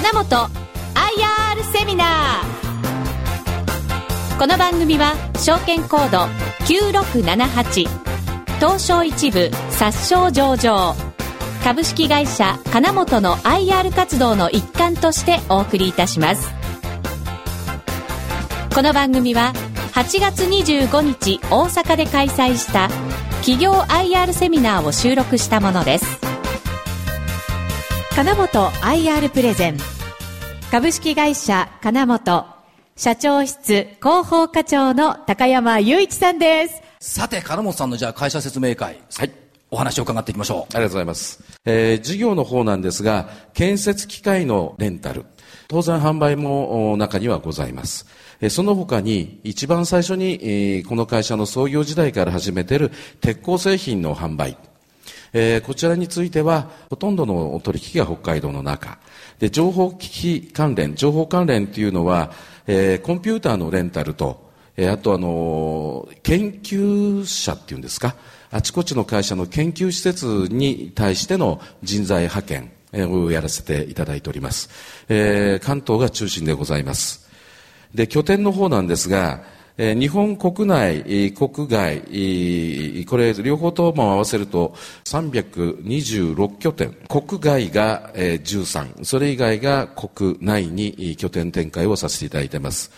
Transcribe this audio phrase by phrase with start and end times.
[0.00, 4.38] 金本 IR セミナー。
[4.38, 6.18] この番組は証券コード
[6.66, 7.88] 9678
[8.60, 10.94] 東証一部殺傷上場。
[11.64, 16.48] 株式会社金本の IR 活動の一環としてお送りいたします。
[18.72, 19.52] この番組は
[19.94, 22.88] 8月25日大阪で開催した
[23.40, 26.17] 企業 IR セミナーを収録したものです。
[28.18, 29.78] 金本 IR プレゼン。
[30.72, 32.46] 株式会社金本。
[32.96, 36.82] 社長室広報課長の高山雄一さんです。
[36.98, 38.98] さて金本さんのじゃあ会社説明会。
[39.16, 39.30] はい。
[39.70, 40.74] お話を伺っていきましょう。
[40.74, 45.24] ありがとうございます、えー、事業の方なんですが建設機械のレンタル。
[45.68, 48.04] 当然販売も中にはございます。
[48.50, 52.90] その他に一番最初にこの会社の創業時代から始めている
[53.20, 54.58] 鉄鋼製品の販売
[55.32, 58.98] えー、こちらについては、ほとんどの取引が北海道の中。
[59.38, 62.32] で、情報機器関連、情報関連っていうのは、
[62.66, 68.16] えー、コンピューターのレンタルと、えー、あとあのー、研究者っていうんですか、
[68.50, 72.72] あちこちの会社の研究施設に対しての人材派遣
[73.10, 74.70] をやらせていただいております。
[75.08, 77.28] えー、関東が中心でございます。
[77.94, 79.42] で、拠点の方なんですが、
[79.78, 82.00] 日本国内、国外、
[83.06, 92.90] これ両方とも合わせると326拠点、国外が13、それ以外が国内に拠点展開をさせていただいています。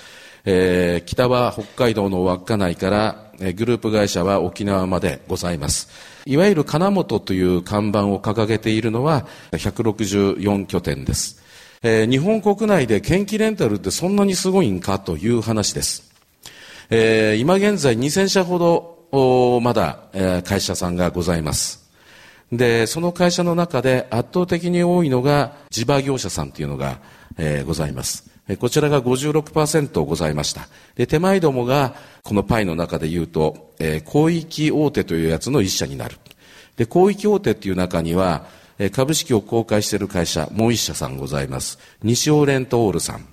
[1.05, 5.91] 北は北海道の稚内からグループ会社は沖縄までございます。
[6.25, 11.43] いわゆる金本という看板を掲げているのは164拠点です。
[11.83, 16.10] 日本国内で研気レンタルってそんなにすごいんかという話です。
[16.93, 21.89] えー、今現在2000社ほどまだ、えー、会社さんがございます。
[22.51, 26.99] で、その会社の中で圧倒的に多いのが地場業者さんというのが、
[27.39, 28.29] えー、ございます。
[28.59, 30.69] こちらが56%ございました。
[30.97, 36.17] で、手前どもが、このパイの中で言うと、えー、広域大手というやつの一社になる。
[36.77, 38.47] で、広域大手っていう中には、
[38.93, 41.79] 株式を公開している会社、もう一社さんございます。
[42.03, 43.27] 西オレントオールさん。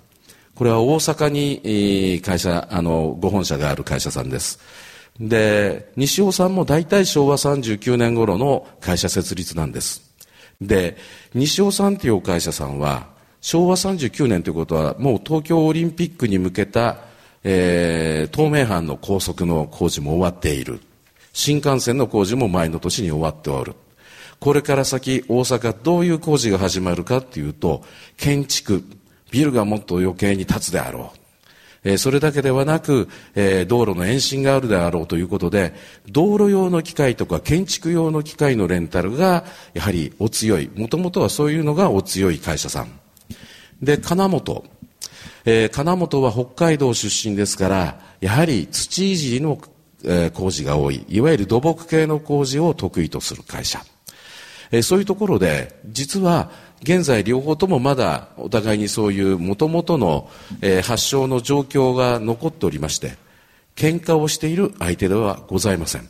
[0.57, 4.59] これは大阪に会社、あの、ご本社がある会社さんです。
[5.19, 10.01] で、西尾さんも大体昭和39年頃の会社設立なんです。
[10.59, 10.97] で、
[11.35, 13.05] 西尾さんという会社さんは、
[13.39, 17.01] 昭和39年ということは、もう東京オリンピックに向けた、
[17.43, 20.79] えー、東名阪の高速の工事も終わっている。
[21.33, 23.75] 新幹線の工事も前の年に終わっておる。
[24.39, 27.83] これから先、大阪どういう工事が始まるかっていうと、
[28.17, 28.83] 建築、
[29.31, 31.17] ビルがもっと余計に建つであろう。
[31.83, 35.73] え、それだけではなく、え、道路の延伸があるであろうということで、
[36.09, 40.69] 道路用の機械とか建築用の機械のレンタルが、やはりお強い。
[40.75, 42.99] もともとはそういうのがお強い会社さん。
[43.81, 44.63] で、金本。
[45.45, 49.57] え、金本は北海道出身ですから、やはり土いじりの、
[50.03, 51.05] え、工事が多い。
[51.07, 53.81] いわゆる土木系の工事を得意とする会社。
[54.71, 56.51] え、そういうところで、実は、
[56.83, 60.29] 現在両方ともまだお互いにそういうもともとの、
[60.61, 63.17] えー、発症の状況が残っておりまして、
[63.75, 66.09] 喧嘩をしている相手ではございません。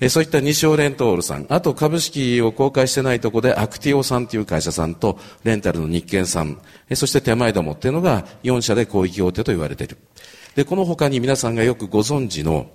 [0.00, 9.98] えー、そういった西尾レントールさん、あと株式を公開してないとこでアクティオさんという会社さんと、レンタルの日建さん、えー、そして手前どもっていうのが4社で広域大手と言われている。
[10.56, 12.66] で、この他に皆さんがよくご存知の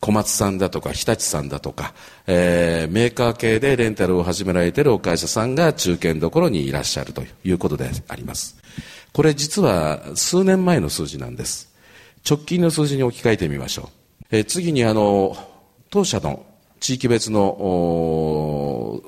[0.00, 1.94] 小松さんだとか日立さんだとか、
[2.26, 8.56] えー、メーカー系でレンタルを始められているお会社さんが中堅どころにいらっしゃるということであります。
[9.12, 11.70] これ実は数年前の数字なんです。
[12.28, 13.88] 直近の数字に置き換えてみましょう。
[14.30, 15.36] えー、次にあの、
[15.90, 16.44] 当社の
[16.78, 19.02] 地域別の、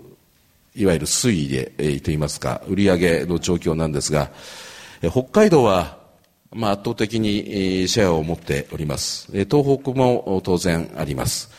[0.75, 4.31] いわゆる推移で、えー、といいますか、売上の状況なんですが、
[5.03, 6.02] えー、北海道は
[6.55, 9.31] まあ、圧倒的にシェアを持っております。
[9.33, 11.51] 東北も当然あります。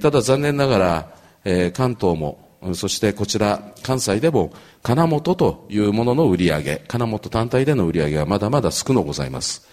[0.00, 1.12] ただ残念なが
[1.44, 9.66] ら、関東も、そしてこちら関西でも金本というものの売り上げ、金本単体での売り上げはまだまだ少のございます。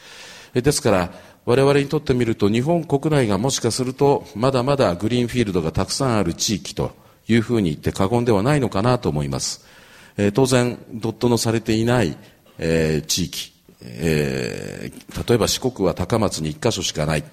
[0.54, 1.12] ですから、
[1.46, 6.92] 我々にとってみると日本国内がもしかするとまだまだグリーンフィールドがたくさんある地域と
[7.28, 9.66] いうふうに言って過言ではないのかなと思います。
[10.34, 12.18] 当然、ドットのされていない、
[13.08, 17.24] 地域、えー、例えば四国は高松に1箇所しかない、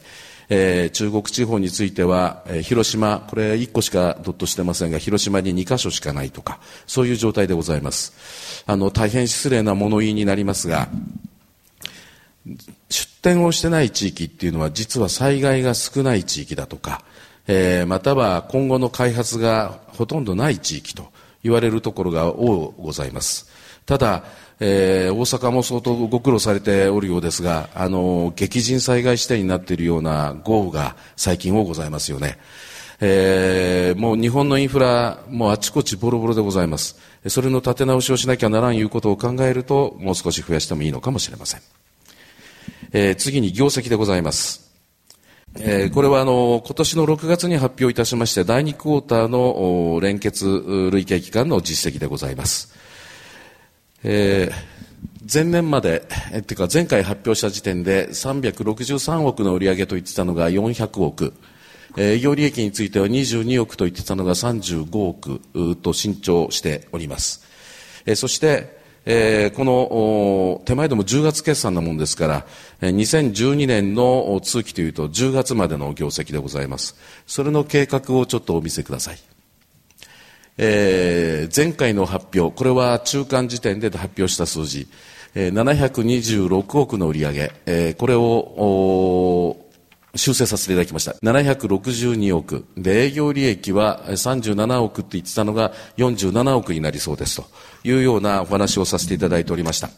[0.49, 8.65] えー、中国地方については、えー、広島これ1個しかドットしてませんが広島に2箇所しかないとかそういう状態でございます。
[8.67, 10.89] あの大変失礼な物言いになりますが
[12.91, 17.03] 出店をしてない地域っていうのは実は災害が少ない地域だとか、
[17.47, 21.11] えー、または今後の開発がほとんどない地域と
[21.43, 23.49] 言われるところが多ございます。
[23.87, 24.25] ただ、
[24.61, 32.39] えー、大阪も相当ご苦労されておるようですが、あの、激甚災害指定になっているような豪雨が最近多ございますよね。
[33.01, 36.97] えー、もう日本のインフラ、もうあちこちボロボロでございます。
[37.27, 41.61] それの立て直しをしなきゃならんいうことを考えると、もう少し増やしてもいいのかもしれません。
[42.93, 44.65] えー、次に業績でございます。
[45.57, 52.75] えー、これはあの今年の6月に発表いたしまして第2クォーターの連結累計期間の実績でございます。
[54.07, 61.33] えー、前年まで、えっていうか前回発表した時点で363億の売り上げと言ってたのが400億、
[61.97, 65.41] 営業利益については22億と言ってたのが35億
[65.77, 67.47] と伸長しております。
[68.05, 72.47] えそして、えー、この手前でも10月決算なもんですから、
[72.83, 76.95] 2012年の通期というと10月までの業績でございます。
[77.27, 79.34] それの計画をちょっとお見せください。
[80.57, 84.89] えー、前回の発表、これは中間時点で発表した数字、
[85.35, 89.57] えー、726億の売り上、えー、これを
[90.17, 91.13] 修正させていただきました。
[91.23, 92.67] 762億。
[92.77, 97.47] で、営業利益は37億って言ってたのが47億になりそうですと
[97.83, 99.91] いうようなお話をさせていただいておりました。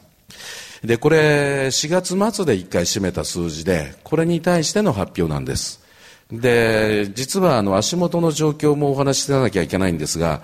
[0.82, 5.86] で、これ、4月末で一回締めた数字で、これに対しての発表なんです。
[6.31, 10.43] で、実はあの足元の状況もお話ししなきゃいけないんですが、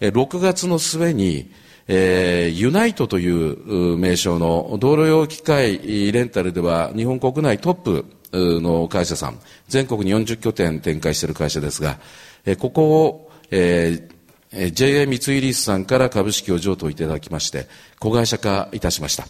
[0.00, 1.50] 6月の末に、
[1.86, 9.38] えー、ユナイトという名称の道路用機械レンタルでは日本国内トップの会社さん、
[9.68, 11.98] 全国に40拠点展開している会社ですが、
[12.46, 17.66] えここを、えー、JA 三井リースさんから株式を譲渡いただきまして、
[17.98, 19.26] 子会社化いたしました。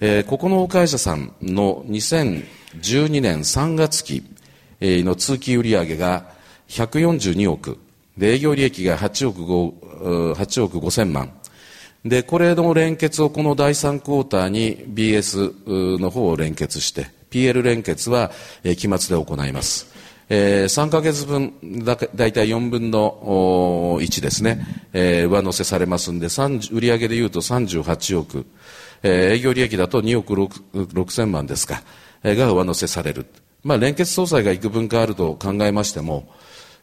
[0.00, 4.22] えー、ここの会社さんの2012年3月期、
[5.04, 6.26] の通期売上が
[6.68, 7.78] 142億、
[8.16, 11.32] で営業利益が8億 ,5 8億5千万。
[12.04, 18.32] で、これの連結をこの第3クォーターに BS の方を連結して、PL 連結は、
[18.64, 19.92] え期末で行います。
[20.28, 28.46] えー、3ヶ月分だ、だいたい4分の1ですね、えー、上乗せされますんで、売上でいうと38億、
[29.02, 31.82] えー、営業利益だと2億 6, 6千万ですか、
[32.24, 33.26] えー、が上乗せされる。
[33.64, 36.28] まあ、連結総裁が幾分かあると考えましても、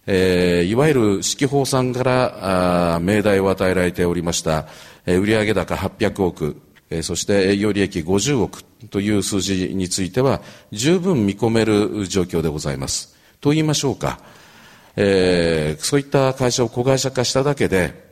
[0.08, 4.66] えー、いわゆる指揮法さんからあ命題を与えられておりました、
[5.06, 10.42] えー、売上高800億、えー、そして営業利益50億という数字については
[10.72, 13.16] 十分見込める状況でございます。
[13.42, 14.20] と言いましょうか、
[14.96, 18.10] えー、そういった会社を子会社化しただけで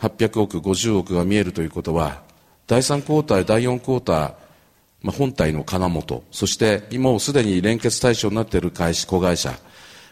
[0.00, 2.22] 800億、50億が見えるということは
[2.66, 4.41] 第3クォーター、第4クォーター
[5.02, 9.58] まあ、本体の金本、そして今もすでに連結対象になっている会社、子会社、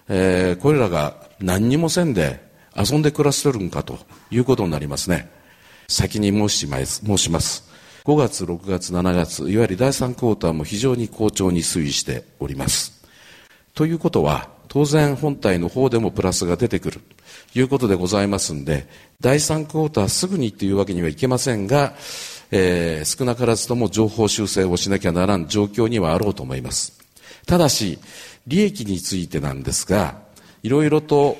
[0.08, 2.40] えー、これらが何にもせんで
[2.76, 3.98] 遊んで暮らしてるんかと
[4.30, 5.30] いうことになりますね。
[5.88, 7.02] 先に申します。
[7.04, 7.68] 申します。
[8.04, 13.04] 5月、6月、7月、いわゆる第3クォーターも非常に好調に推移しております。
[13.74, 17.00] ということは、当然本体の方でもプラスが出てくる
[17.52, 18.88] ということでございますんで、
[19.20, 21.94] 第3クォーターすぐにというわけにはいけませんが、
[22.50, 27.00] えー、少なからずとも情報修正をしなきゃならん状況にはあろうと思います。
[27.46, 27.98] ただし、
[28.46, 30.18] 利益についてなんですが、
[30.62, 31.36] いろいろと、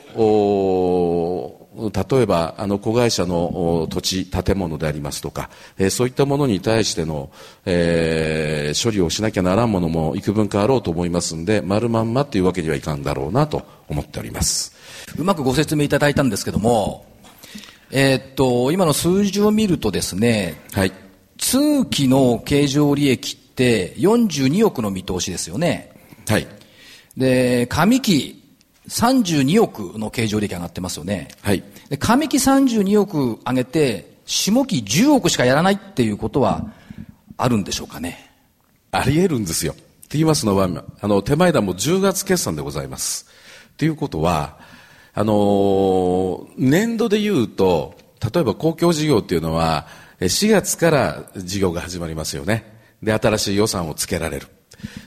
[1.94, 7.30] 例えば、あの、子会社の土地、建物でありますとか、えー、そういったものに対しての、
[7.64, 14.74] えー、処理をしなきゃならんものも幾分かあろうと思いますんで、丸まんまというわけにはいかんだろうなと思っております。
[15.18, 17.09] うまくご説明いただいたんですけども、
[17.92, 20.92] えー、っと、今の数字を見るとですね、はい。
[21.38, 25.92] 通期の経常利益って42億の見通しですよね。
[26.28, 26.46] はい。
[27.16, 28.40] で、上期
[28.88, 31.28] 32億の経常利益上がってますよね。
[31.42, 31.64] はい。
[31.88, 36.72] で、上期32億上げて、下期10億しかやらないっていうことは
[37.36, 38.30] あるんでしょうかね。
[38.92, 39.72] あり得るんですよ。
[39.72, 39.82] って
[40.18, 40.68] 言いますのは、
[41.00, 43.26] あの、手前だも10月決算でございます。
[43.76, 44.58] ということは、
[45.20, 47.94] あのー、年度で言うと、
[48.32, 49.86] 例えば公共事業っていうのは、
[50.18, 52.64] 4月から事業が始まりますよね。
[53.02, 54.46] で、新しい予算をつけられる。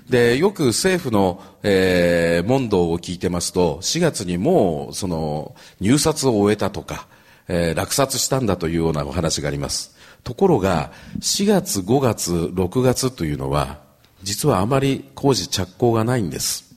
[0.08, 7.08] で、よく政府の、えー、問答を聞いてますと、4月にもう、その、入札を終えたとか、
[7.48, 9.96] えー、落札したんだというようなお話があります。
[10.24, 10.92] ところが、
[11.22, 13.80] 4月、5月、6月というのは、
[14.22, 16.76] 実はあまり工事着工がないんです。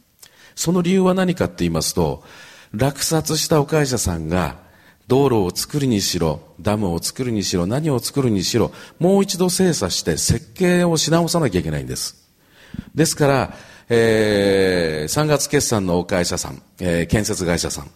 [0.55, 2.25] その理由は何かって言いますと、
[2.77, 4.57] 落札したお会社さんが
[5.09, 12.17] 道路を作るにしろ、ダムを作るにしろ、何を作るにしろ、もう一度精査して設計をし直さなきゃいけないんです。
[12.95, 13.55] ですから、
[13.89, 17.91] えー、3月決算のお会社さん、えー、建設会社さん、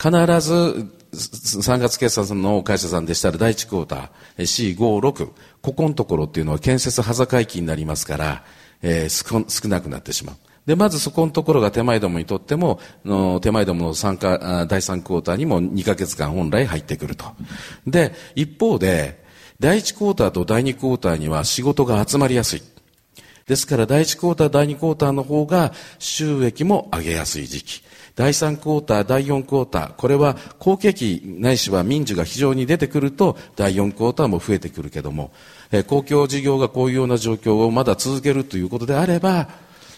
[0.00, 0.10] 必
[0.40, 5.28] ず3月決算の会社さんでしたら第1クォーター C56
[5.60, 8.44] ここのところっていうのは建設端境期になりますから、
[8.82, 10.36] えー、少なくなってしまう。
[10.66, 17.26] で、まずそこのところが手前どもにとっても、の手前どもの参加、第3クォーターにも2ヶ月間本来入ってくると。
[17.86, 19.22] で、一方で、
[19.58, 22.62] 第1クォーターと第2クォーターには仕事が集まりやすい。
[23.46, 27.82] ですから第1クォーター、第2クォーターの方が収益も上げやすい時期。
[28.14, 35.32] 第3クォーター、第4クォーター、これは好景気ないしは民需が非常に出てくると、第4クォーターも増えてくるけども、
[35.86, 39.48] 公共事業がこういうような状況をまだ続けるということであれば、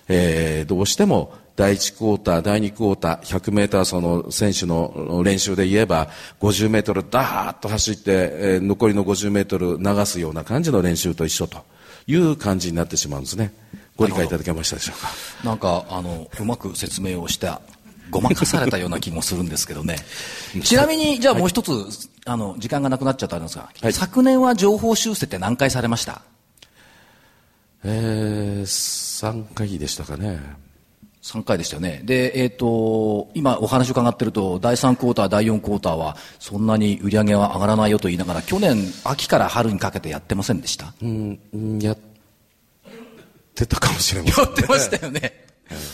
[0.09, 6.09] えー、どうしても第1クォーター、第2クォーター、100メーターその選手の練習で言えば、
[6.41, 11.65] 50メートルダーッと走って、えー、残りの50メートル流すような感じの練習と一緒と
[12.09, 13.53] いう感じになってしまうんですね。
[13.97, 15.09] ご理解いただけましたでしょうか？
[15.49, 17.61] なんか、あの、うまく説明をした
[18.11, 19.97] ごまかされたような気もするんですけどね。
[20.65, 21.85] ちなみに、じゃあもう一つ、はい、
[22.27, 26.23] あの、時間がなくなっちゃったんですが、はい、昨年は情報修正って何回されました？
[27.85, 30.41] えー、3回でしたかね。
[31.23, 32.03] 3回でしたよね。
[32.05, 41.99] で、えっ、ー、と、今お話を伺ってると、第3クォーター、第4クォーターは、そんなに売り上げは上がらないよと言いながら、去年、秋から春にかけてやってませんでしたうん、やっ
[43.55, 45.44] てたかもしれません、ね、やってましたよね。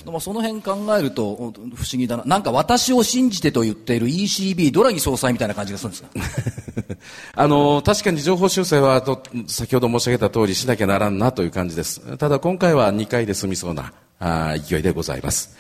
[0.05, 1.55] でもその辺考えると不思
[1.93, 2.25] 議だな。
[2.25, 6.97] なんか私を信じてと言っている ECB、ドラギ総裁みたいな感じがするんですが。
[7.35, 12.01] あの、確かに情報修正はと、先ほど申し上げた通りしなきゃならんなという感じです。
[12.17, 15.57] ただ今回は2回で済みそうなあ勢いでございます。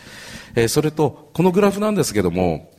[0.54, 2.70] えー、それと、このグラフなんですけども、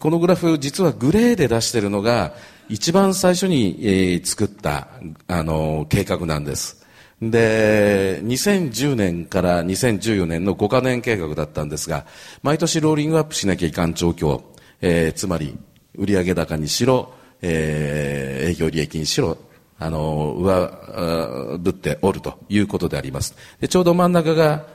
[0.00, 2.34] このグラフ実はグレーで出しているのが
[2.68, 4.88] 一番最初に、えー、作った
[5.26, 6.86] あの計画なんです。
[7.20, 12.06] で、2010年から2014年の5カ年計画だったんですが、
[12.42, 14.42] 毎年ローリングアップしなきゃいかん状況、
[14.80, 15.58] えー、つまり
[15.96, 19.36] 売上高にしろ、えー、営業利益にしろ、
[19.80, 23.34] あの、上ぶっておるということであります。
[23.60, 24.66] でちょうど真ん中が、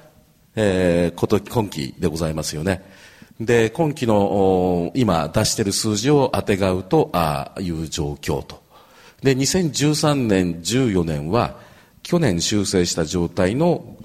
[0.56, 2.84] えー、こと今期でございますよね。
[3.40, 8.62] で、今期の今出している数字を当てがうと、ああいう状況と。
[9.22, 11.58] で、2013年、14年は、
[12.04, 13.98] 去年修正した状態の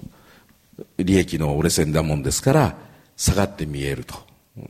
[0.97, 2.77] 利益の折れ線だもんですから
[3.15, 4.15] 下がって見えると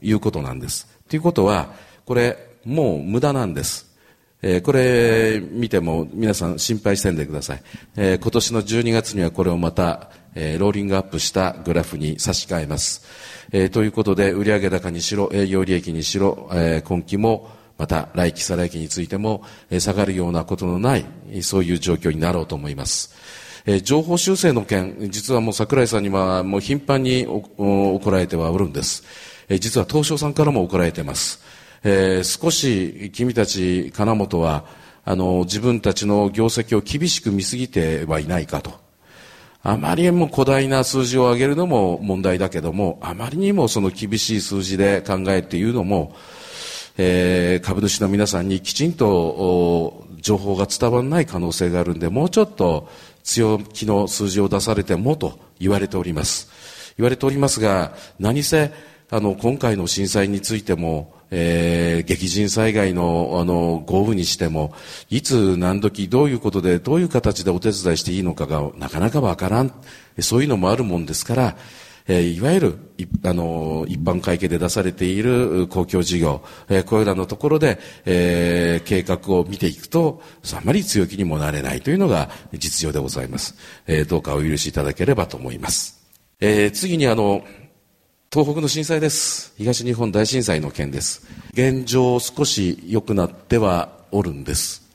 [0.02, 0.88] いうことなんです。
[1.08, 1.74] ということは
[2.06, 3.90] これもう無駄なんです。
[4.42, 7.64] えー、これ見ても皆さん心配せんでください、
[7.98, 13.06] えー、今年の12月にはこれをまた、えー、ローリングアップしたグラフに差し替えます、
[13.52, 19.44] えー、ということで売上高にしろ営業利益にしろ、えー、今期もまた来期再来期についても、
[19.80, 21.06] 下がるようなことのない
[21.42, 23.16] そういう状況になろうと思います。
[23.66, 29.04] え情報修正の件、実はもう櫻井さんにはもう頻繁に怒られてはおるんです。
[29.48, 31.42] え実は東証さんからも怒られています。
[31.84, 34.66] えー、少し君たち金本は
[35.06, 38.74] あの自分たちの業績を厳しく見すぎてはいないかと。
[39.62, 46.16] あまりにも古大な数字を上げるのも問題だけども、あまりにもその厳しい数字で考えているのも、
[47.02, 52.90] えー、株主の皆さんにきちんと情報が伝わらない可能性があるんで、もうちょっと
[53.24, 56.50] 強気の数字を出されてもと言われております。
[56.98, 58.74] 言われておりますが、何せ、
[59.10, 64.74] あの、今回の震災についても、えー、激甚災害のあの豪雨にしても
[65.12, 69.72] いつ何時どういうことでどういう形でお手伝いしていいのかがなかなかわからん
[70.22, 71.56] そういうのもあるもんですから
[72.10, 72.78] えいわゆる
[73.24, 80.22] あの一般会計で出されている公共事業、えこれらのところで、え計画を見ていくと
[80.54, 83.56] あまり強気にもなれないというのが実情でございます、
[83.88, 86.02] えどうかお許しいただければと思います、
[86.40, 87.44] え次にあの
[88.32, 89.54] 東北の震災です。
[89.58, 91.26] 東日本大震災の件です。
[91.54, 94.89] 現状少し良くなってはおるんです。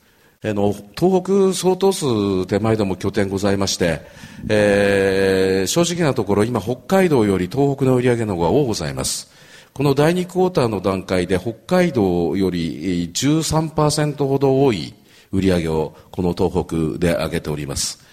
[0.47, 4.01] あの東北相当数手前でも拠点ございまして、
[4.47, 9.33] えー、正直なところ今北海道より東北の売り上げの方が多ございます。
[9.73, 14.93] この第2クォーターの段階で北海道より13%ほど多い
[15.31, 18.05] 売り上げをこの東北で上げております。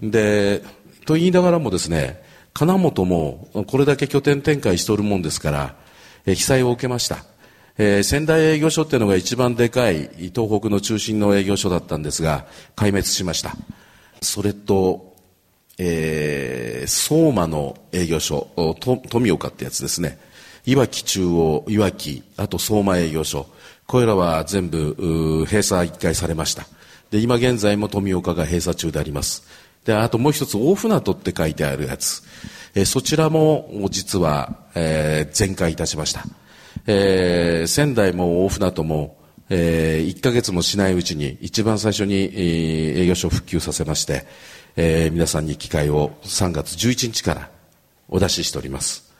[0.00, 0.62] で
[1.06, 5.74] と言いながらもですね金本もこれだけ拠点展開しておるもんですから、
[6.24, 7.33] え被災を受けました。
[7.76, 13.56] えー、仙台営業所っていうのが一番でかい東北の中心の営業所だったんですが壊滅しました。
[14.20, 15.16] それと、
[15.78, 18.48] えー、相馬の営業所
[19.08, 20.18] 富岡ってやつですね。
[20.66, 23.46] いわき中央いわきあと相馬営業所。
[23.86, 26.66] これらは全部閉鎖一回されました。
[27.10, 29.42] で今現在も富岡が閉鎖中であります。
[29.84, 32.22] で、あともう一つ、大船渡って書いてあるやつ。
[32.74, 36.24] えそちらも実は、えー、全開いたしました。
[36.86, 39.16] えー、仙台も大船渡も、
[39.48, 44.26] えー、1ヶ月もしないうちに一番最初に、えー、営業所を復旧させまして、
[44.76, 47.50] えー、皆さんに機会を3月11日から
[48.08, 49.12] お出ししております。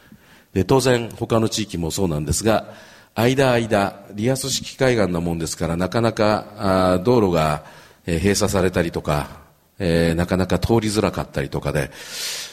[0.52, 2.74] で当然他の地域もそうなんですが、
[3.14, 6.46] 間間、リアス式海岸なもんですからなかなか
[6.94, 7.64] あ道路が、
[8.06, 9.44] えー、閉鎖されたりとか、
[9.78, 11.90] えー、なかなか通りづらかったりとかで、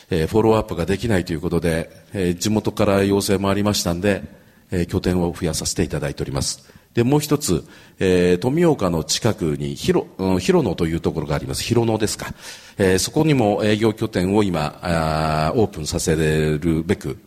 [0.09, 4.40] えー、フォローアップができないということで、えー、地元から要請もありましたんで、
[4.71, 6.81] えー、拠点を増やさせていただいております。
[6.93, 7.65] で、もう一つ、
[7.99, 11.63] えー、富岡の近くに広、うん、広野というところがあります。
[11.63, 12.33] 広野ですか。
[12.77, 17.17] えー、そこにも営業拠点を今、ああオープンさせるべく、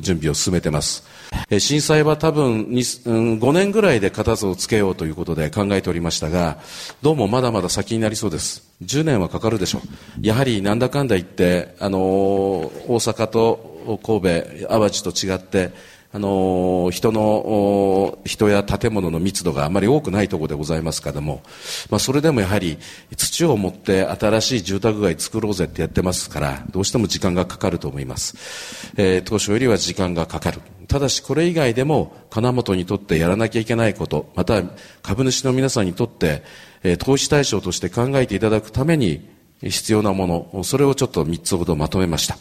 [0.00, 1.04] 準備を進めてます。
[1.48, 6.58] えー、震災は多分に、うん、5年ぐらいで片をつけようということで考えておりましたが、
[7.00, 8.64] どうもまだまだ先になりそうです。
[8.82, 10.26] 10年はかかるでしょう。
[10.26, 21.42] やはりなんだかんだ言って、あのー、大阪と神戸、淡路と違って、あの人の人や建物の密度があまり多くないところでございますけれども、
[21.90, 22.78] まあ、それでもやはり
[23.16, 30.60] 土を持って新しい住宅街作ろうぜってやってますからどうしても時間がかかると思います、えー、当初よりは時間がかかる。
[30.86, 34.62] ただしこれ以外でも金本にとってやらなきゃいけないことまた
[35.02, 36.44] 株主の皆さんにとって、
[36.84, 39.28] えー、投資対象として考えていただくために
[39.62, 42.38] 必要なものそれをちょっと3つほどまとめました、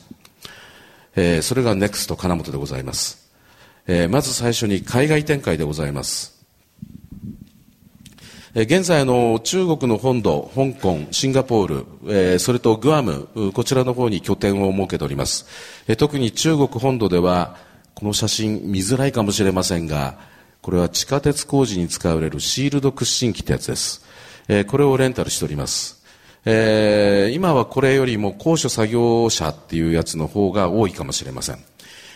[1.16, 3.23] えー、それが NEXT 金本でございます。
[3.88, 6.34] えー、まず最初に海外展開でございます。
[8.56, 15.48] え、現在の中国の本土、香港、シンガポール、え、それとグアム、こちらの方に拠点を設けております。
[15.88, 17.58] え、特に中国本土では、
[17.96, 20.20] この写真見づらいかもしれませんが、
[20.62, 24.06] これは地下鉄工事に使われるシールド屈伸機ってやつです。
[24.48, 26.04] え、これをレンタルしております。
[26.46, 31.73] え、今はこれよりも高所作業車っていうやつの方が多いかもしれません。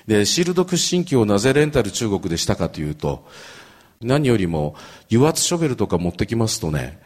[0.08, 3.28] で、シールド屈伸機をなぜレンタル中国でしたかというと、
[4.02, 4.76] 何よりも
[5.12, 7.00] 油圧ショベルとか持ってきますとね、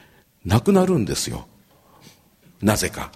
[0.45, 1.47] なくなるんですよ。
[2.61, 3.11] なぜか。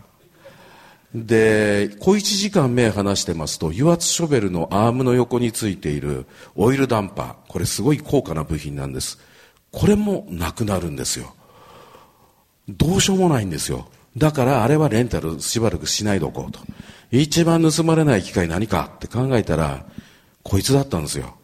[1.13, 9.19] で、小1時間目離してますと、油圧ショベルのアームの横についているオイルダンパー、これすごい高価な部品なんです。
[9.71, 11.33] これもなくなるんですよ。
[12.67, 13.87] どうしようもないんですよ。
[14.17, 16.59] だからあれはレンタルしばらくしないでおこうと。
[17.11, 19.85] 一番盗まれない機械何かって考えたら、
[20.43, 21.35] こいつだったんですよ。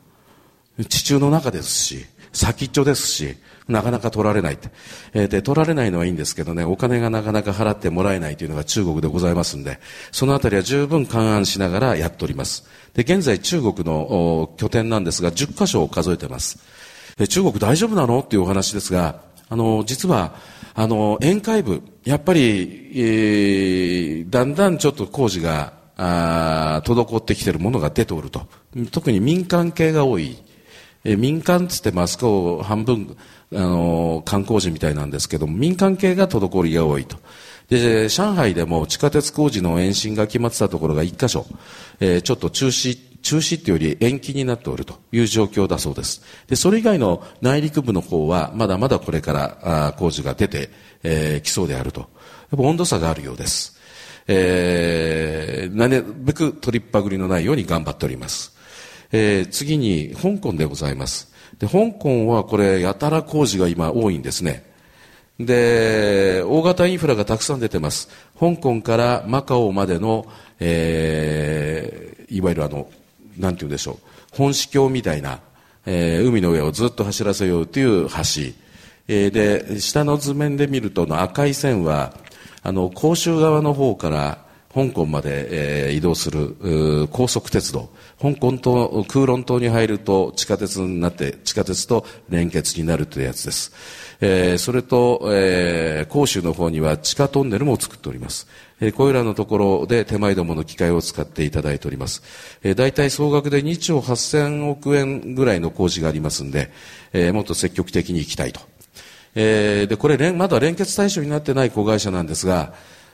[0.87, 3.35] 地中の中ですし、先っちょですし、
[3.67, 4.69] なかなか取られないって。
[5.13, 9.79] えー、で、取られないのはいいんですけどね、お金がなかなか払ってもらえないというのが中国でございますんで、
[10.11, 12.65] そのあたりは十分勘案しながらやっております。
[12.93, 16.59] で、現在中国の拠点なんですが、10カ所を数えてます。
[17.29, 20.35] 中国大丈夫なのっていうお話ですが、あの、実は、
[20.73, 28.47] あの、宴会部、やっぱり、えー、だんだんちょっと工事が、あ滞ってきているものが出ておると。
[28.91, 30.37] 特に民間系が多い。
[31.03, 33.15] え、民間つってマスクを半分、
[33.53, 37.17] あの、観光地みたいなんですけども、民間系が滞りが多いと。
[37.71, 41.45] で、上海でも地下鉄工事の延伸が決まってたところが1箇所、
[42.01, 46.21] えー、ちょっと中止中止っていうより延期になっておるという状況だそうです。
[46.47, 50.69] で、それ以外の内陸部の方は、まだまだこれからあ工事が出て、
[51.03, 52.01] えー、そうであると。
[52.01, 52.09] やっ
[52.57, 53.77] ぱ温度差があるようです。
[54.27, 58.53] えー、なるべく取りっぱぐりのないように頑張っております。
[59.11, 61.31] えー、次に、香港でございます。
[61.59, 64.70] で、香港はこれ、やたら工事が今多いんですね。
[65.45, 68.09] で、大型インフラがたくさん出てます。
[68.39, 70.25] 香港からマカオまでの、
[70.59, 72.89] えー、いわゆるあの、
[73.37, 73.97] なんて言うんでしょう、
[74.31, 75.39] 本市橋みたいな、
[75.85, 78.13] えー、海の上をずっと走らせようという橋。
[79.07, 82.13] えー、で、下の図面で見るとの赤い線は、
[82.63, 87.89] あの、甲州側の方から香港まで、えー、移動する高速鉄道。
[88.21, 93.73] 香港と空論島に入ると地下鉄になって、地下鉄と連結になるというやつです。
[94.21, 98.47] えー、それと、えー、甲州の方には地下トンネルも作っております。
[98.79, 102.21] えーこれらのところで手前どもの機械を使っていただいております。
[102.61, 106.71] えー、大体総額で2兆8000億円ぐらいの工事がありますんで、
[107.13, 108.61] えー、もっと積極的に行きたいと。
[109.33, 112.73] えー、で、これ、まだ連結対象になってない子会社なんですが、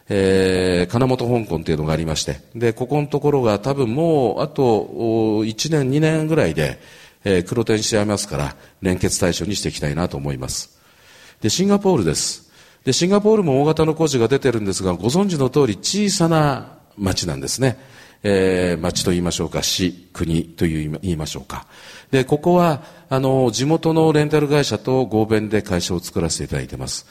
[0.09, 6.79] えー、金本香港っていうのがありまして、で、ここのところが多分もう、あと、1年、2年ぐらいで、
[7.23, 10.77] えー、黒点しちゃいますから、連結対象にしていきたいなと思います。
[11.41, 12.49] で、シンガポールです。
[12.85, 17.77] で、シンガポールも大型の工事が出てるんですが、ご存知の通り小さな町なんですね。
[18.23, 21.67] えー、町と言いましょうか、市、国と言いましょうか。
[22.11, 27.05] で、ここは、あの、地元のレンタル会社と合弁で会社を作らせていただいてます。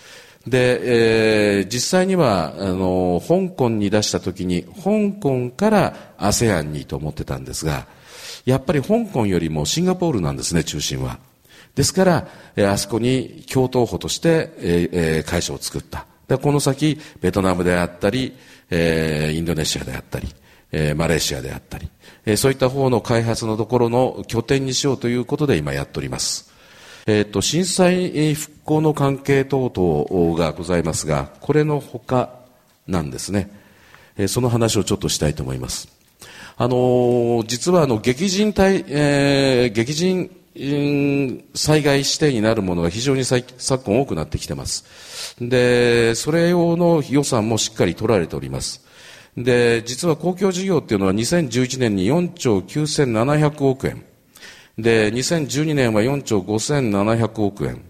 [0.46, 7.86] で、えー、実際には、あの、香港に出した時に、香港から ASEAN にと思ってたんですが、
[8.44, 11.18] やっぱり香港よりもシンガポールなんですね、中心は。
[11.74, 16.06] ですから、えー、あそこに共闘補として、ええー、会社を作った。
[16.28, 18.36] で、この先、ベトナムであったり、
[18.70, 20.28] えー、インドネシアであったり、
[20.70, 21.88] えー、マレーシアであったり、
[22.24, 26.52] えー、そういった方の開発のところの拠点にしようということで今やっております。
[27.06, 32.30] えっ、ー、と、震災復興の関係等々がございますが、これのほか
[32.88, 33.50] なんですね。
[34.16, 35.88] えー、その話をちょっとしたいと思います。
[36.56, 40.30] あのー、実はあの、激甚対、えー、激甚
[41.54, 43.44] 災害指定になるものが非常に昨
[43.84, 45.36] 今多くなってきてます。
[45.40, 48.84] で、それ用の予算もしっかり取られております。
[49.36, 54.02] で、実は公共事業っていうのは2011年に4兆9700億円。
[54.78, 57.82] で、2012年は4兆5700億円。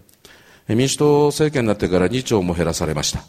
[0.67, 3.23] 民主党政権になってから2兆も減らされました。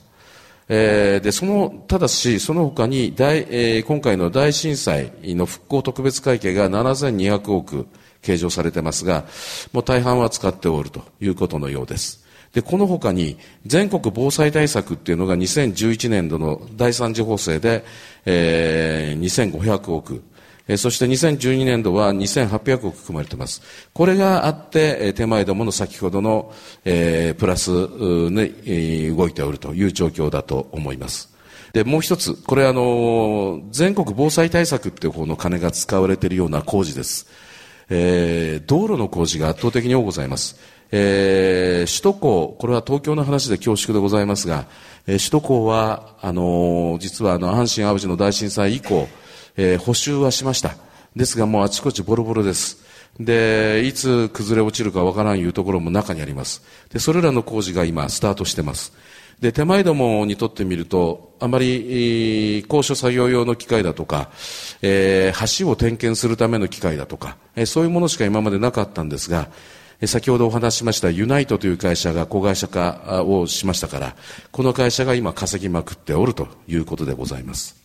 [0.68, 7.86] えー、で、その、ただし、その他に大、えー、今回の大震災の復興特別会計が7200億
[8.22, 9.24] 計上されてますが、
[9.72, 12.24] もう大半は使っておるということのようです。
[12.52, 17.84] で、この他に全国防災対策っていうのが2011年度の第三次補正で、
[18.24, 20.22] えー、2500億。
[20.68, 23.62] えそして2012年度は2800億含まれています。
[23.94, 26.52] これがあって、え手前どもの先ほどの、
[26.84, 31.34] えプラスに、え動いておるという状況だと思います。
[31.72, 37.26] で、もう一つ、これあの、全国防災対策っていう方の金が使われているような工事です。
[37.90, 40.56] えー、道路の工事が圧倒的に多ございます。
[40.90, 44.66] えー、首都高、これは東京の話で恐縮でございますが、
[45.06, 49.08] えー、首都高は、あのー、実はあの、阪神淡路の大震災以降、
[49.58, 50.76] えー、補修はしました。
[51.14, 52.78] ですがもうあちこちボロボロです。
[53.18, 56.62] で、いつ崩れ落ちるかわからんいうところも中にあります。
[56.92, 58.92] で、それらの工事が今スタートしてます。
[59.40, 64.30] で、手前どもにとってみると、あまり、高所作業用の機械だとか、
[64.82, 69.48] えー、橋を点検するための機械だとか、えー、そういうものしか今までなかったんですが、
[70.06, 74.16] 先ほどお話ししましたユナイトという会社が子会社化をしましたから、
[74.52, 77.77] この会社が今稼ぎまくっておるということでございます。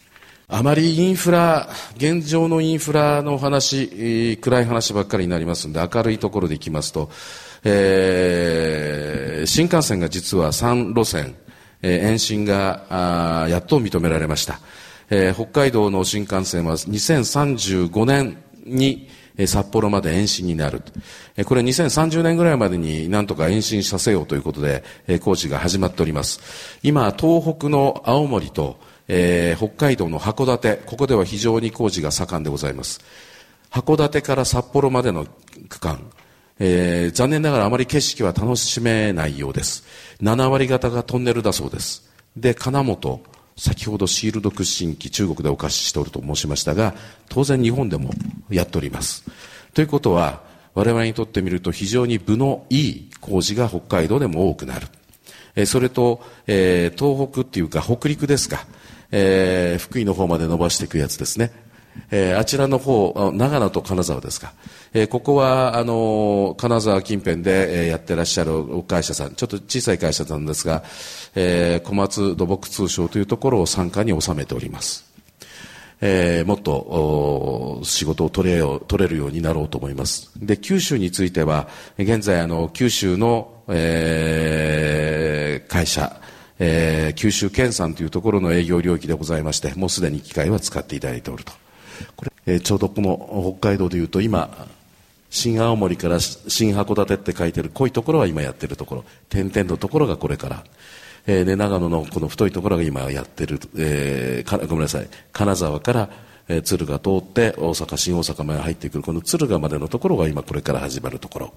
[0.55, 7.09] あまりインフラ、現状のインフラの話、暗い話ばっかりになりますので、明るいところでいきますと、
[7.63, 11.33] えー、新幹線が実は3路線、
[11.81, 14.59] えー、延伸がやっと認められました、
[15.09, 15.33] えー。
[15.33, 19.09] 北海道の新幹線は2035年に
[19.47, 20.83] 札幌まで延伸になる。
[21.45, 24.83] これ2030年ぐらいまでになんとか延伸させようということで
[25.21, 26.77] 工事が始まっております。
[26.83, 33.01] 今、東北の青森とえー、北海道の函館、ここでは非常に工事が盛んでございます。
[33.71, 35.25] 函館から札幌までの
[35.67, 35.99] 区間、
[36.59, 39.83] えー、残念ながらあまり景色は楽しめないようです。
[40.21, 42.09] 7割方がトンネルだそうです。
[42.37, 43.21] で、金本、
[43.57, 46.95] 先ほどシールド屈伸機中国でお貸ししておると申しましたが、
[47.29, 48.11] 当然日本でも
[48.49, 49.23] やっております。
[49.73, 50.43] ということは、
[50.75, 54.87] 我々にとってみると非常に部のいい工事が北海道でも多くなる。
[55.55, 58.65] えー、それと、えー、東北っていうか北陸ですか。
[59.15, 61.51] えー、福井の方まで伸ばしていくやつですね。
[62.09, 64.53] えー、あちらの方、長野と金沢ですか。
[64.93, 70.83] えー、ここは、あのー、金沢近辺で、えー、やってらっしゃる会社さん、ちょっと小さい会社なんですが、
[71.35, 75.05] えー、小松土木通商というところを参加に収めております。
[76.01, 80.31] えー、もっと仕事を取れよ取れるようになろうと思います。
[80.37, 81.67] で、九州については、
[81.99, 86.19] 現在、あの、九州の、えー、会社、
[86.59, 91.53] えー、九州県産というところの営業領域でございまして、もうすでに機械は使っていただいておると。
[92.15, 94.67] これ、えー、ちょうどこの北海道でいうと今、
[95.29, 100.63] 新青森から新函館って書いてる濃いところは今やってるところ、点々のところがこれから、
[101.25, 106.09] えー、長野のこの太いところが今やってる、えー、ごめんなさい、金沢から、
[106.47, 111.53] えー、敦賀通って大阪、新大阪まで入ってくるこの敦賀までのところが今これから始まるところ。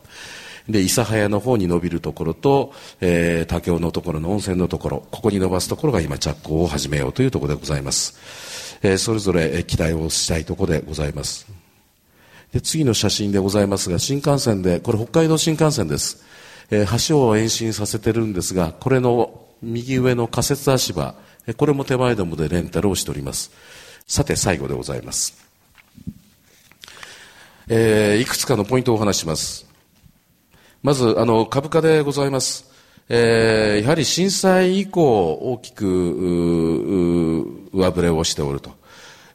[0.68, 8.78] で、諫早の方に伸びるところと、えー、武雄のところの温泉のところ、ここに伸ばすところが今着工を始めようというところでございます。
[8.82, 11.46] えー、それぞれ期待をしたいところでございます。
[12.52, 16.24] で、次の写真でございますが、新幹線で、これ北海道新幹線です。
[16.70, 21.14] えー、橋を延伸させてるんですが、これの右上の仮設足場、
[21.56, 23.52] これも手前どもでレンタルをしております。
[24.06, 25.46] さて、最後でございます。
[27.68, 29.66] えー、いくつかのポイントをお話します。
[30.86, 32.70] まず、あの、株価でございます。
[33.08, 35.84] えー、やはり震災以降大きく
[37.72, 38.70] 上振れをしておると。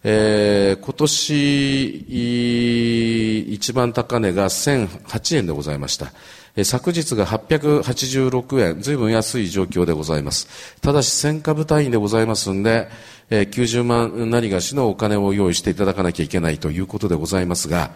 [0.05, 1.87] えー、今年
[3.53, 6.13] 一番高値が1008円でございました。
[6.63, 10.77] 昨日が886円、ずいぶん安い状況でございます。
[10.79, 12.87] ただし1000株単位でございますんで、
[13.29, 17.91] えー、90万何がしのお金を用意していただかなきゃいけないということでございますが、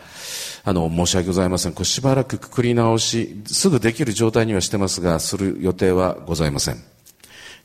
[0.67, 1.73] あの、申し訳ございません。
[1.73, 6.83] これしばらくくくり直し、すぐできる状態にはしてますが、する予定はございません。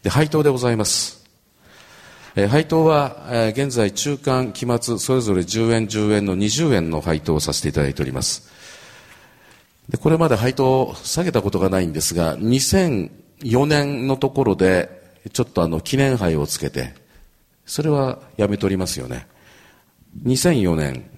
[0.02, 1.24] で、配当でございます。
[2.36, 8.50] えー、配当は、えー、現在中間、期末、それぞれ10円、10円の20円の配当をさせていただいております。
[9.88, 16.94] で、これまで配当を下げたことがないんですが、2004年のところで、ちょっとあの、記念杯をつけて、
[17.64, 19.26] それはやめておりますよね。
[20.24, 21.09] 2004年、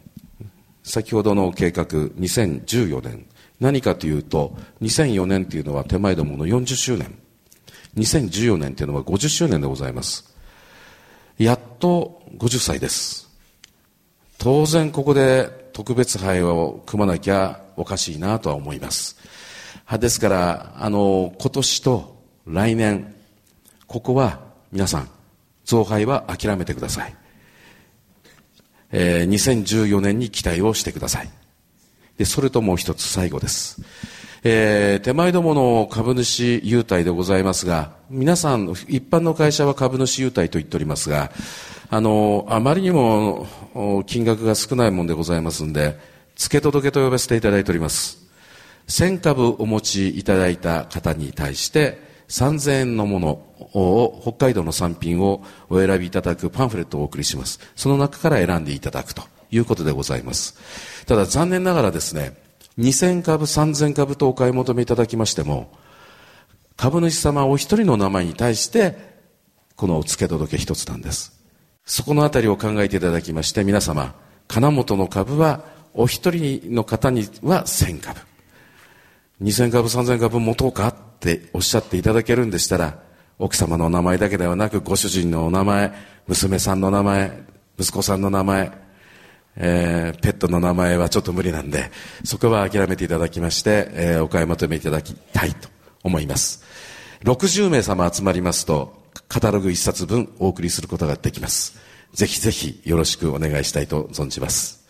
[0.82, 3.26] 先ほどの計画、2014年。
[3.60, 7.16] 何かというと、2004年というのは手前どもの40周年。
[7.96, 10.34] 2014年というのは50周年でございます。
[11.38, 13.30] やっと50歳です。
[14.38, 19.16] 当然ここで特別杯を組まなきゃおかしいなとは思います。
[19.98, 23.14] ですから、あの、今年と来年、
[23.86, 24.40] ここは
[24.72, 25.08] 皆さん、
[25.64, 27.21] 増配は諦めてください。
[28.92, 31.30] えー、2014年に期待をしてください。
[32.18, 33.82] で、それともう一つ最後です。
[34.44, 41.30] えー、手前どもの株主優待でございますが、皆さん、一般の会社は株主優待と言っておりますが、
[41.90, 43.46] あの、あまりにも
[44.06, 45.96] 金額が少ないもんでございますんで、
[46.36, 48.18] 付け届けと呼ばせていただいております。
[48.88, 57.60] 1000株お持ちいただいた方に対して、3000円のものを、北海道の産品をお選びいただくパンフレットをお送りします。
[57.76, 60.56] その中から選んでいただくということでございます。
[61.06, 62.36] ただ残念ながらですね、
[62.78, 65.72] 2000株、3000株とお買い求めいただきましても、
[66.76, 68.96] 株主様お一人の名前に対して、
[69.76, 71.32] このお付け届け一つなんです。
[71.84, 74.14] そこのあたりを考えていただきまして、皆様、
[74.48, 78.20] 金本の株は、お一人の方には1000株。
[79.42, 82.98] 2000株、3000株持とうかっておっしゃっていただけるんでしたら、
[83.38, 85.92] 奥様のお名前だけではなく、ご主人のお名前、
[86.26, 87.42] 娘さんの名前、
[87.78, 88.72] 息子さんの名前、
[89.56, 91.90] えー、ペットの名前はちょっと無理なんで、
[92.24, 95.68] そこは諦めていただきまして、えー、お買い求めいただきたいと
[96.02, 96.62] 思います。
[97.24, 101.78] 60名様集まりますと、カタログ1冊分お送りすることができます。
[102.12, 104.81] ぜひぜひよろしくお願いしたいと存じます。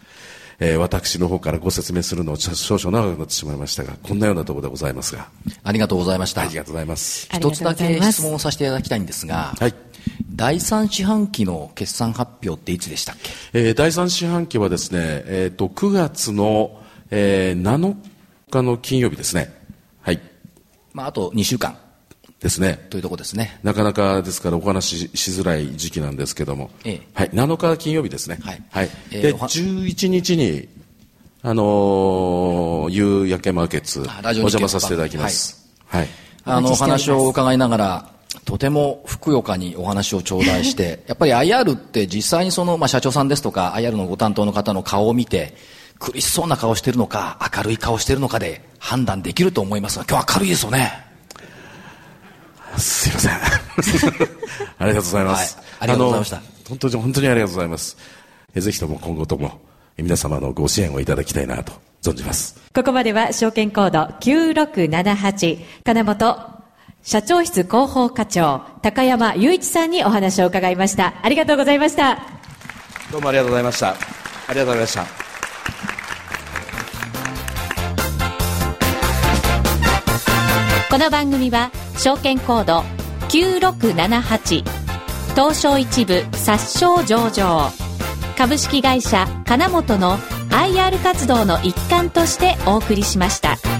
[0.64, 5.28] えー、私の方からご説明するのを少々長くなってしまいましたが、こんなようなところでございますが。
[5.64, 6.42] ありがとうございました。
[6.42, 7.28] ありがとうございます。
[7.32, 9.74] 一つだけ質問をさせていただきたいんですが、はい。
[10.30, 17.96] 第三四半期の決算発表っていつでしたっけ、えー、第三四半期はですね、えっ、ー、と、9月の、えー、7
[18.48, 19.52] 日の金曜日ですね。
[20.00, 20.20] はい。
[20.92, 21.76] まあ、あと2週間。
[22.42, 22.86] ですね。
[22.90, 23.60] というとこですね。
[23.62, 26.70] なかなかですからお話ししづらい時期なんですけども。
[26.84, 27.30] ええ、はい。
[27.30, 28.38] 7日金曜日ですね。
[28.42, 28.62] はい。
[28.68, 28.90] はい。
[29.12, 30.68] えー、で、11日に、
[31.42, 35.68] あのー、夕焼けマーケッツ、お邪魔させていただきます。
[35.86, 36.00] はい。
[36.00, 36.10] はい、
[36.44, 38.10] あの、お話を伺いながら、
[38.44, 45.54] とてもふくよかにお話を頂戴して、 やっぱり IR って実際にその、まあ、社長さんですとか、IR のご担当の方の顔を見て、
[46.00, 51.11] 苦しそうな顔してるのか、明るい顔してるのかで判断できると思いますが、今日は明るいですよね。
[52.78, 53.32] すいません。
[53.32, 55.56] ありがとうございます。
[55.56, 56.42] はい、ありがとうございました。
[56.68, 57.96] 本当に、本当にありがとうございます。
[58.54, 59.60] ぜひとも今後とも
[59.96, 62.60] 皆様のご支援をいただきたいなと存じます。
[62.74, 66.52] ここまでは証券コード9678金本
[67.02, 71.14] 社長室広報課長高山雄一さんにお話を伺いました。
[71.22, 72.18] ありがとうございました。
[73.10, 73.90] どうもありがとうございました。
[73.90, 73.94] あ
[74.50, 75.91] りがとうございました。
[80.92, 82.80] この番組は証券コード
[83.30, 84.62] 9678
[85.34, 87.70] 東証一部殺傷上場
[88.36, 90.18] 株式会社金本の
[90.50, 93.71] IR 活動の一環としてお送りしました。